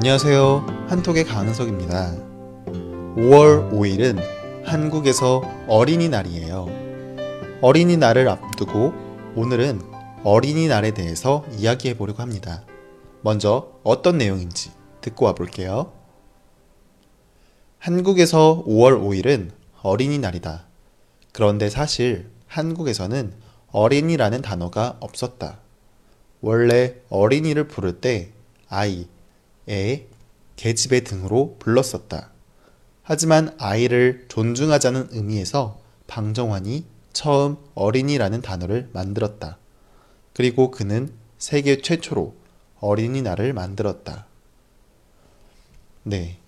안녕하세요. 0.00 0.86
한톡의 0.88 1.24
강은석입니다. 1.24 2.14
5월 3.16 3.72
5일은 3.72 4.22
한국에서 4.64 5.42
어린이날이에요. 5.66 6.68
어린이날을 7.60 8.28
앞두고 8.28 8.92
오늘은 9.34 9.82
어린이날에 10.22 10.92
대해서 10.92 11.44
이야기해 11.50 11.96
보려고 11.96 12.22
합니다. 12.22 12.62
먼저 13.22 13.72
어떤 13.82 14.18
내용인지 14.18 14.70
듣고 15.00 15.24
와 15.24 15.34
볼게요. 15.34 15.92
한국에서 17.80 18.62
5월 18.68 19.02
5일은 19.02 19.50
어린이날이다. 19.82 20.64
그런데 21.32 21.68
사실 21.68 22.30
한국에서는 22.46 23.32
어린이라는 23.72 24.42
단어가 24.42 24.96
없었다. 25.00 25.58
원래 26.40 26.94
어린이를 27.10 27.66
부를 27.66 28.00
때 28.00 28.30
아이, 28.68 29.08
애, 29.68 30.06
계집애 30.56 31.00
등으로 31.04 31.56
불렀었다. 31.58 32.30
하지만 33.02 33.54
아이를 33.58 34.26
존중하자는 34.28 35.08
의미에서 35.12 35.80
방정환이 36.06 36.84
처음 37.12 37.56
어린이라는 37.74 38.42
단어를 38.42 38.90
만들었다. 38.92 39.58
그리고 40.34 40.70
그는 40.70 41.12
세계 41.38 41.80
최초로 41.80 42.34
어린이날을 42.80 43.52
만들었다. 43.52 44.26
네. 46.02 46.38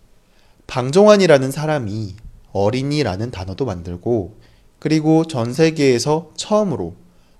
방정환이라는 0.66 1.50
사람이 1.50 2.14
어린이라는 2.52 3.30
단어도 3.30 3.64
만들고 3.64 4.36
그리고 4.78 5.26
전 5.26 5.52
세계에서 5.52 6.30
처음으로 6.36 6.94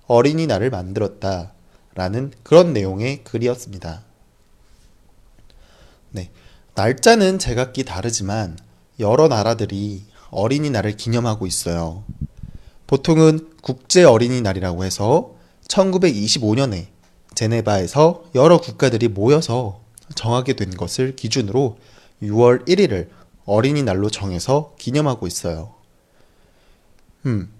어린이날을 0.07 0.69
만들었다. 0.69 1.53
라는 1.93 2.31
그런 2.43 2.73
내용의 2.73 3.23
글이었습니다. 3.23 4.10
네. 6.11 6.29
날짜는 6.75 7.39
제각기 7.39 7.83
다르지만 7.83 8.57
여러 8.99 9.27
나라들이 9.27 10.03
어린이날을 10.29 10.95
기념하고 10.95 11.47
있어요. 11.47 12.03
보통은 12.87 13.51
국제 13.61 14.03
어린이날이라고 14.03 14.83
해서 14.83 15.35
1925년에 15.67 16.87
제네바에서 17.35 18.25
여러 18.35 18.59
국가들이 18.59 19.07
모여서 19.07 19.81
정하게 20.15 20.53
된 20.53 20.71
것을 20.71 21.15
기준으로 21.15 21.77
6월 22.21 22.67
1일을 22.67 23.09
어린이날로 23.45 24.09
정해서 24.09 24.73
기념하고 24.77 25.27
있어요. 25.27 25.73
음. 27.25 27.51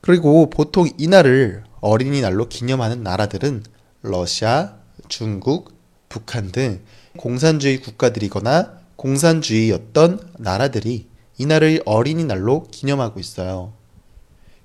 그리고 0.00 0.48
보통 0.50 0.88
이날을 0.98 1.64
어린이날로 1.80 2.48
기념하는 2.48 3.02
나라들은 3.02 3.64
러시아, 4.02 4.76
중국, 5.08 5.74
북한 6.08 6.52
등 6.52 6.80
공산주의 7.16 7.80
국가들이거나 7.80 8.78
공산주의였던 8.96 10.34
나라들이 10.38 11.06
이날을 11.38 11.82
어린이날로 11.84 12.66
기념하고 12.70 13.20
있어요. 13.20 13.72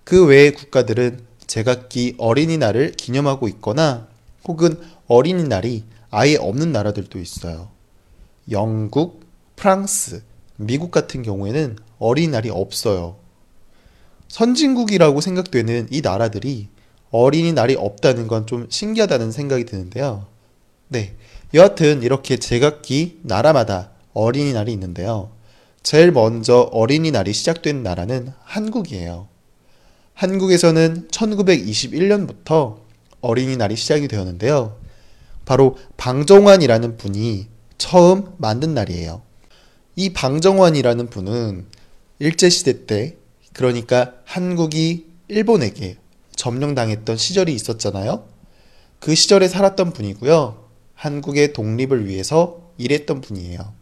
그 0.04 0.26
외의 0.26 0.54
국가들은 0.54 1.26
제각기 1.48 2.16
어린이날을 2.18 2.92
기념하고 2.92 3.48
있거나 3.50 4.08
혹은 4.46 4.80
어린이날이 5.08 5.84
아예 6.10 6.38
없는 6.38 6.72
나라들도 6.72 7.20
있어요. 7.20 7.70
영국, 8.50 9.26
프랑스, 9.56 10.24
미국 10.56 10.92
같은 10.92 11.24
경우에는 11.24 11.78
어린이날이 12.00 12.50
없어요. 12.50 13.18
선진국이라고 14.30 15.20
생각되는 15.22 15.88
이 15.92 16.02
나라들이 16.02 16.70
어린이날이 17.12 17.76
없다는 17.76 18.28
건 18.28 18.46
좀 18.46 18.68
신기하다는 18.70 19.32
생각이 19.32 19.66
드는데요. 19.66 20.28
네. 20.92 21.16
여하튼 21.54 22.04
이렇게 22.04 22.36
제각기 22.36 23.22
나라마다 23.24 23.92
어린이날이 24.14 24.74
있는데요. 24.74 25.32
제일 25.84 26.12
먼저 26.12 26.70
어린이날이 26.74 27.32
시작된 27.32 27.82
나라는 27.82 28.34
한국이에요. 28.44 29.30
한국에서는 30.14 31.08
1921년부터 31.10 32.80
어린이날이 33.22 33.78
시작이 33.78 34.10
되었는데요. 34.10 34.78
바로 35.46 35.78
방정환이라는 35.96 36.98
분이 36.98 37.48
처음 37.78 38.34
만든 38.38 38.74
날이에요. 38.74 39.22
이 39.96 40.10
방정환이라는 40.10 41.10
분은 41.10 41.68
일제시대 42.20 42.86
때, 42.86 43.16
그러니까 43.54 44.16
한국이 44.26 45.06
일본에게 45.30 45.96
점령당했던 46.36 47.16
시절이 47.16 47.54
있었잖아요. 47.54 48.26
그 49.00 49.16
시절에 49.16 49.48
살았던 49.48 49.94
분이고요. 49.94 50.61
한국의 51.02 51.54
독립을 51.54 52.06
위해서 52.06 52.62
일했던 52.78 53.22
분이에요. 53.22 53.74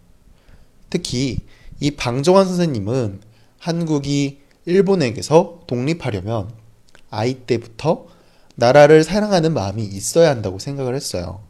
특히 0.90 1.40
이 1.82 1.92
방정환 1.92 2.46
선생님은 2.46 3.20
한국이 3.58 4.40
일본에게서 4.64 5.64
독립하려면 5.68 6.50
아이 7.10 7.34
때부터 7.34 8.08
나라를 8.56 9.04
사랑하는 9.04 9.54
마음이 9.54 9.84
있어야 9.84 10.30
한다고 10.30 10.60
생각을 10.60 10.96
했어요. 10.96 11.42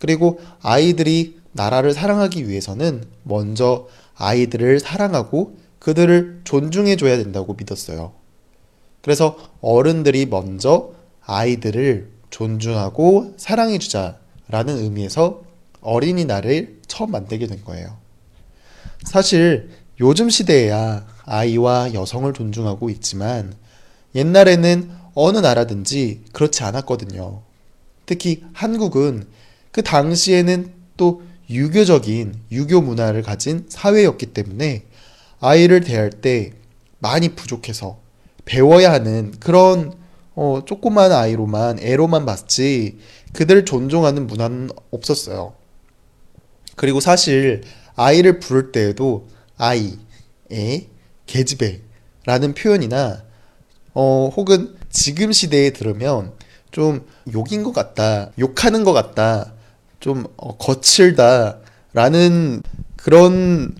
그리고 0.00 0.40
아이들이 0.62 1.38
나라를 1.52 1.92
사랑하기 1.92 2.48
위해서는 2.48 3.04
먼저 3.22 3.86
아이들을 4.16 4.80
사랑하고 4.80 5.58
그들을 5.78 6.40
존중해줘야 6.42 7.18
된다고 7.18 7.54
믿었어요. 7.54 8.14
그래서 9.02 9.36
어른들이 9.60 10.26
먼저 10.26 10.90
아이들을 11.24 12.10
존중하고 12.30 13.34
사랑해주자 13.36 14.18
라는 14.48 14.78
의미에서 14.78 15.42
어린이날을 15.80 16.80
처음 16.86 17.10
만들게 17.10 17.46
된 17.46 17.64
거예요. 17.64 17.96
사실 19.04 19.70
요즘 20.00 20.30
시대에야 20.30 21.06
아이와 21.24 21.94
여성을 21.94 22.32
존중하고 22.32 22.90
있지만 22.90 23.54
옛날에는 24.14 24.90
어느 25.14 25.38
나라든지 25.38 26.22
그렇지 26.32 26.62
않았거든요. 26.62 27.42
특히 28.06 28.42
한국은 28.52 29.26
그 29.70 29.82
당시에는 29.82 30.72
또 30.96 31.22
유교적인 31.50 32.34
유교 32.52 32.80
문화를 32.80 33.22
가진 33.22 33.66
사회였기 33.68 34.26
때문에 34.26 34.84
아이를 35.40 35.80
대할 35.80 36.10
때 36.10 36.52
많이 36.98 37.30
부족해서 37.30 37.98
배워야 38.44 38.92
하는 38.92 39.32
그런 39.38 39.94
어, 40.34 40.62
조그만 40.64 41.12
아이로만 41.12 41.80
애로만 41.80 42.24
봤지 42.24 42.98
그들을 43.32 43.64
존중하는 43.64 44.26
문화는 44.26 44.70
없었어요. 44.90 45.54
그리고 46.76 47.00
사실 47.00 47.62
아이를 47.96 48.38
부를 48.38 48.72
때에도 48.72 49.28
아이, 49.56 49.98
애, 50.52 50.86
계집애 51.26 51.80
라는 52.24 52.54
표현이나 52.54 53.24
어, 53.94 54.30
혹은 54.34 54.76
지금 54.90 55.32
시대에 55.32 55.70
들으면 55.70 56.32
좀 56.70 57.06
욕인 57.32 57.62
것 57.62 57.72
같다, 57.72 58.30
욕하는 58.38 58.84
것 58.84 58.92
같다, 58.92 59.52
좀 60.00 60.26
어, 60.36 60.56
거칠다 60.56 61.58
라는 61.92 62.62
그런 62.96 63.74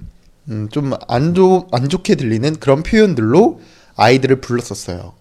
음, 0.48 0.68
좀안 0.70 1.34
안 1.70 1.88
좋게 1.88 2.14
들리는 2.14 2.56
그런 2.56 2.82
표현들로 2.82 3.60
아이들을 3.96 4.40
불렀었어요. 4.40 5.14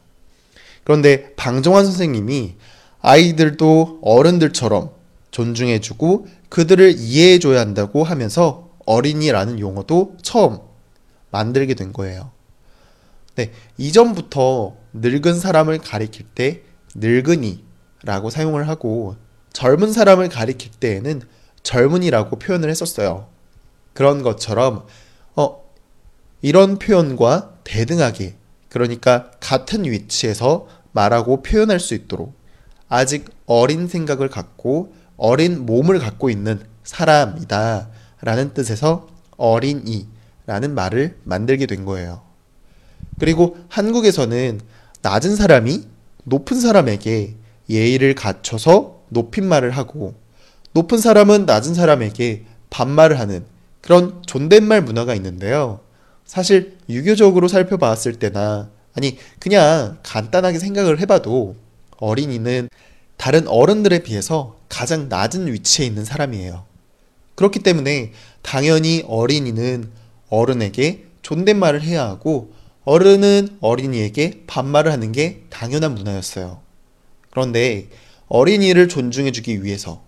그런데 0.84 1.34
방정환 1.36 1.86
선생님이 1.86 2.56
아이들도 3.02 4.00
어른들처럼 4.02 4.92
존중해주고 5.32 6.28
그들을 6.50 6.96
이해해줘야 6.98 7.60
한다고 7.60 8.04
하면서 8.04 8.70
어린이라는 8.86 9.60
용어도 9.60 10.16
처음 10.22 10.60
만들게 11.30 11.74
된 11.74 11.94
거예요. 11.94 12.32
네, 13.36 13.52
이전부터 13.78 14.76
늙은 14.94 15.40
사람을 15.40 15.78
가리킬 15.80 16.26
때 16.34 16.64
늙은이라고 16.96 18.30
사용을 18.32 18.68
하고 18.68 19.16
젊은 19.54 19.92
사람을 19.92 20.30
가리킬 20.30 20.72
때에는 20.80 21.22
젊은이라고 21.64 22.40
표현을 22.40 22.70
했었어요. 22.70 23.28
그런 23.94 24.24
것처럼 24.24 24.86
어 25.36 25.64
이런 26.42 26.80
표현과 26.80 27.56
대등하게 27.64 28.36
그러니까 28.70 29.32
같은 29.40 29.84
위치에서 29.86 30.68
말하고 30.92 31.42
표현할 31.42 31.80
수 31.80 31.94
있도록 31.94 32.37
아직 32.90 33.26
어린 33.46 33.88
생각을 33.88 34.30
갖고 34.30 34.94
어린 35.18 35.66
몸을 35.66 36.00
갖고 36.00 36.30
있는 36.30 36.60
사람이다 36.84 37.90
라는 38.22 38.54
뜻에서 38.54 39.08
어린이 39.38 40.08
라는 40.46 40.74
말을 40.74 41.18
만들게 41.24 41.66
된 41.66 41.86
거예요. 41.86 42.22
그리고 43.20 43.58
한국에서는 43.70 44.62
낮은 45.02 45.36
사람이 45.36 45.88
높은 46.24 46.60
사람에게 46.60 47.36
예의를 47.70 48.16
갖춰서 48.16 49.02
높임말을 49.10 49.72
하고 49.72 50.16
높은 50.74 51.00
사람은 51.00 51.46
낮은 51.46 51.74
사람에게 51.74 52.46
반말을 52.70 53.20
하는 53.20 53.46
그런 53.82 54.22
존댓말 54.26 54.82
문화가 54.82 55.16
있는데요. 55.16 55.80
사실 56.26 56.78
유교적으로 56.90 57.48
살펴봤을 57.48 58.20
때나 58.20 58.70
아니 58.94 59.18
그냥 59.40 59.98
간단하게 60.04 60.60
생각을 60.60 61.00
해봐도 61.00 61.56
어린이는 61.98 62.70
다른 63.18 63.48
어른들에 63.48 64.04
비해서 64.04 64.58
가장 64.70 65.10
낮은 65.10 65.52
위치에 65.52 65.86
있는 65.86 66.06
사람이에요. 66.06 66.66
그렇기 67.36 67.60
때문에 67.60 68.14
당연히 68.42 69.04
어린이는 69.08 69.92
어른에게 70.30 71.06
존댓말을 71.22 71.82
해야 71.82 72.06
하고 72.06 72.54
어른은 72.84 73.58
어린이에게 73.60 74.44
반말을 74.48 74.92
하는 74.92 75.12
게 75.12 75.44
당연한 75.50 75.94
문화였어요. 75.96 76.62
그런데 77.30 77.90
어린이를 78.28 78.88
존중해주기 78.88 79.64
위해서 79.64 80.02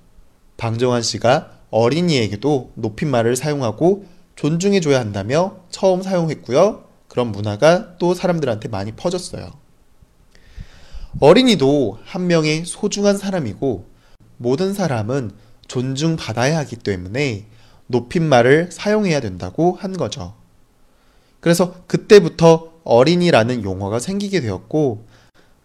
방정환 0.57 1.01
씨가 1.01 1.51
어린이에게도 1.71 2.71
높임말을 2.75 3.35
사용하고 3.35 4.05
존중해줘야 4.35 4.99
한다며 4.99 5.57
처음 5.69 6.01
사용했고요. 6.01 6.83
그런 7.07 7.31
문화가 7.31 7.97
또 7.97 8.13
사람들한테 8.13 8.69
많이 8.69 8.93
퍼졌어요. 8.93 9.51
어린이도 11.19 11.99
한 12.03 12.27
명의 12.27 12.65
소중한 12.65 13.17
사람이고 13.17 13.85
모든 14.37 14.73
사람은 14.73 15.31
존중받아야 15.67 16.57
하기 16.59 16.77
때문에 16.77 17.45
높임말을 17.87 18.71
사용해야 18.71 19.19
된다고 19.19 19.75
한 19.79 19.93
거죠. 19.93 20.35
그래서 21.39 21.75
그때부터 21.87 22.73
어린이라는 22.83 23.63
용어가 23.63 23.99
생기게 23.99 24.41
되었고 24.41 25.05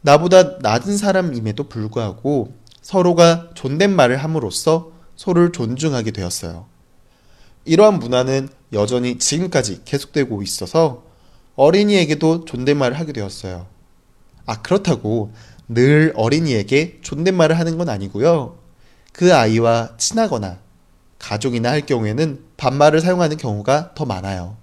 나보다 0.00 0.58
낮은 0.60 0.96
사람임에도 0.96 1.68
불구하고 1.68 2.52
서로가 2.82 3.50
존댓말을 3.54 4.16
함으로써 4.18 4.92
서로를 5.16 5.52
존중하게 5.52 6.10
되었어요. 6.10 6.66
이러한 7.64 7.98
문화는 7.98 8.48
여전히 8.72 9.18
지금까지 9.18 9.82
계속되고 9.84 10.42
있어서 10.42 11.04
어린이에게도 11.56 12.44
존댓말을 12.44 12.98
하게 12.98 13.12
되었어요. 13.12 13.73
아, 14.46 14.60
그렇다고 14.62 15.32
늘 15.68 16.12
어린이에게 16.16 16.98
존댓말을 17.02 17.58
하는 17.58 17.78
건 17.78 17.88
아니고요. 17.88 18.58
그 19.12 19.34
아이와 19.34 19.96
친하거나 19.96 20.58
가족이나 21.18 21.70
할 21.70 21.86
경우에는 21.86 22.44
반말을 22.56 23.00
사용하는 23.00 23.36
경우가 23.36 23.94
더 23.94 24.04
많아요. 24.04 24.56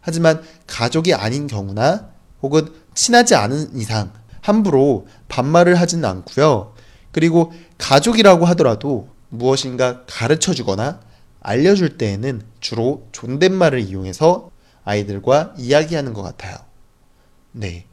하지만 0.00 0.42
가족이 0.66 1.14
아닌 1.14 1.46
경우나 1.46 2.10
혹은 2.42 2.68
친하지 2.94 3.34
않은 3.34 3.76
이상 3.76 4.12
함부로 4.40 5.06
반말을 5.28 5.80
하지는 5.80 6.04
않고요. 6.04 6.74
그리고 7.12 7.52
가족이라고 7.78 8.44
하더라도 8.46 9.08
무엇인가 9.30 10.04
가르쳐 10.06 10.54
주거나 10.54 11.00
알려줄 11.40 11.96
때에는 11.98 12.42
주로 12.60 13.06
존댓말을 13.12 13.80
이용해서 13.80 14.50
아이들과 14.84 15.54
이야기하는 15.56 16.12
것 16.12 16.22
같아요. 16.22 16.56
네. 17.52 17.86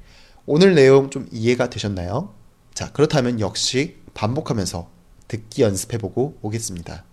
오늘 0.46 0.76
내용 0.76 1.10
좀 1.10 1.28
이해가 1.32 1.70
되셨나요? 1.70 2.34
자, 2.74 2.92
그렇다면 2.92 3.40
역시 3.40 3.98
반복하면서 4.14 4.90
듣기 5.30 5.62
연습해보고 5.62 6.40
오겠습니다. 6.42 7.06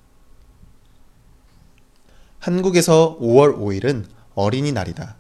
한국에서 2.41 3.19
5월 3.21 3.57
5일은 3.57 4.07
어린이날이다. 4.35 5.17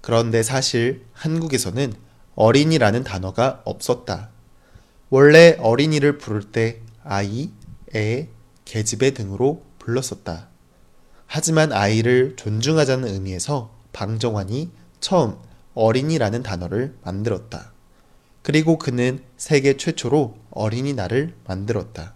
그런데 0.00 0.42
사실 0.42 1.04
한국에서는 1.12 1.92
어린이라는 2.34 3.04
단어가 3.04 3.62
없었다. 3.64 4.30
원래 5.10 5.56
어린이를 5.60 6.18
부를 6.18 6.42
때 6.42 6.80
아이, 7.04 7.50
애, 7.94 8.28
계집애 8.64 9.12
등으로 9.12 9.62
불렀었다. 9.78 10.48
하지만 11.26 11.72
아이를 11.72 12.34
존중하자는 12.36 13.08
의미에서 13.08 13.70
방정환이 13.92 14.70
처음 15.00 15.36
어린이라는 15.76 16.42
단어를 16.42 16.96
만들었다. 17.04 17.72
그리고 18.42 18.78
그는 18.78 19.22
세계 19.36 19.76
최초로 19.76 20.36
어린이날을 20.50 21.34
만들었다. 21.46 22.14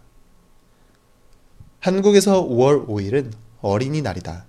한국에서 1.78 2.42
5월 2.44 2.88
5일은 2.88 3.32
어린이날이다. 3.60 4.46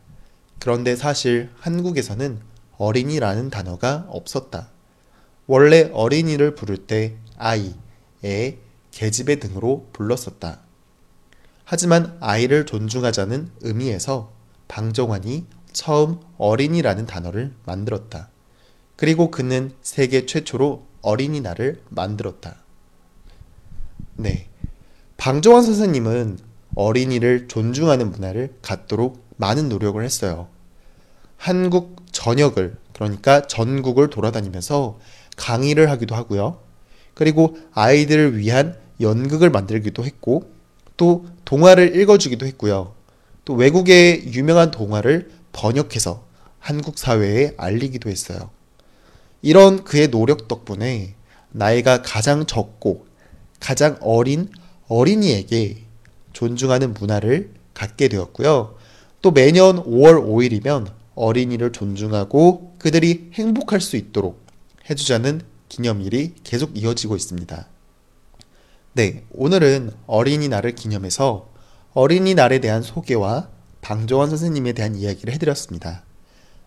그런데 0.59 0.95
사실 0.95 1.49
한국에서는 1.59 2.39
어린이라는 2.77 3.49
단어가 3.49 4.05
없었다. 4.09 4.69
원래 5.45 5.89
어린이를 5.93 6.55
부를 6.55 6.77
때 6.77 7.17
아이, 7.37 7.75
애, 8.23 8.57
계집애 8.91 9.39
등으로 9.39 9.89
불렀었다. 9.91 10.61
하지만 11.65 12.17
아이를 12.21 12.65
존중하자는 12.65 13.51
의미에서 13.61 14.31
방정환이 14.67 15.45
처음 15.73 16.19
어린이라는 16.37 17.05
단어를 17.05 17.53
만들었다. 17.65 18.30
그리고 19.01 19.31
그는 19.31 19.71
세계 19.81 20.27
최초로 20.27 20.85
어린이날을 21.01 21.81
만들었다. 21.89 22.57
네. 24.15 24.47
방정환 25.17 25.63
선생님은 25.63 26.37
어린이를 26.75 27.47
존중하는 27.47 28.11
문화를 28.11 28.53
갖도록 28.61 29.25
많은 29.37 29.69
노력을 29.69 30.03
했어요. 30.03 30.49
한국 31.35 31.95
전역을, 32.11 32.77
그러니까 32.93 33.47
전국을 33.47 34.11
돌아다니면서 34.11 34.99
강의를 35.35 35.89
하기도 35.89 36.13
하고요. 36.13 36.59
그리고 37.15 37.57
아이들을 37.73 38.37
위한 38.37 38.77
연극을 38.99 39.49
만들기도 39.49 40.05
했고, 40.05 40.53
또 40.95 41.25
동화를 41.45 41.99
읽어주기도 41.99 42.45
했고요. 42.45 42.93
또 43.45 43.55
외국의 43.55 44.31
유명한 44.35 44.69
동화를 44.69 45.31
번역해서 45.53 46.23
한국 46.59 46.99
사회에 46.99 47.55
알리기도 47.57 48.07
했어요. 48.07 48.51
이런 49.41 49.83
그의 49.83 50.09
노력 50.09 50.47
덕분에 50.47 51.15
나이가 51.51 52.01
가장 52.01 52.45
적고 52.45 53.05
가장 53.59 53.97
어린 54.01 54.49
어린이에게 54.87 55.83
존중하는 56.33 56.93
문화를 56.93 57.53
갖게 57.73 58.07
되었고요. 58.07 58.75
또 59.21 59.31
매년 59.31 59.83
5월 59.83 60.23
5일이면 60.23 60.91
어린이를 61.15 61.71
존중하고 61.71 62.75
그들이 62.79 63.31
행복할 63.33 63.79
수 63.79 63.95
있도록 63.95 64.41
해주자는 64.89 65.41
기념일이 65.69 66.33
계속 66.43 66.77
이어지고 66.77 67.15
있습니다. 67.15 67.67
네, 68.93 69.23
오늘은 69.31 69.91
어린이날을 70.07 70.75
기념해서 70.75 71.49
어린이날에 71.93 72.59
대한 72.59 72.81
소개와 72.81 73.49
방조원 73.81 74.29
선생님에 74.29 74.73
대한 74.73 74.95
이야기를 74.95 75.33
해드렸습니다. 75.33 76.03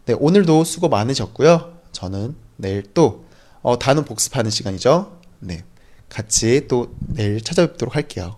네, 0.07 0.15
오늘도 0.15 0.65
수고 0.65 0.89
많으셨고요. 0.89 1.75
저는 1.93 2.35
내일 2.57 2.83
또 2.95 3.25
어, 3.63 3.79
단어 3.79 4.05
복습하는 4.05 4.51
시간이죠. 4.51 5.19
네, 5.41 5.65
같이 6.09 6.67
또 6.69 6.95
내일 6.99 7.41
찾아뵙도록 7.41 7.95
할게요. 7.97 8.37